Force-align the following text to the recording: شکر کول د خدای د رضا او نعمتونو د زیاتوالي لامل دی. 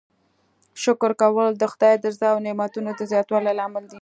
شکر 0.83 1.11
کول 1.21 1.47
د 1.57 1.63
خدای 1.71 1.93
د 1.99 2.05
رضا 2.13 2.29
او 2.33 2.39
نعمتونو 2.45 2.89
د 2.95 3.01
زیاتوالي 3.11 3.53
لامل 3.59 3.85
دی. 3.91 3.99